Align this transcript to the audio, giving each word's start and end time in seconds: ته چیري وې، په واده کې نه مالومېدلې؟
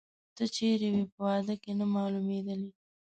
ته 0.35 0.43
چیري 0.55 0.89
وې، 0.93 1.03
په 1.13 1.19
واده 1.25 1.55
کې 1.61 1.71
نه 1.79 1.85
مالومېدلې؟ 1.93 2.69